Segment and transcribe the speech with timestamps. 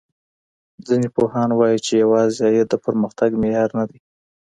[0.85, 3.99] ځينې پوهان وايي چي يوازي عايد د پرمختګ معيار نه دی.